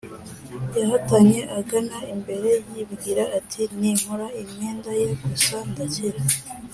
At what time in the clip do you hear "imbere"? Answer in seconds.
2.13-2.51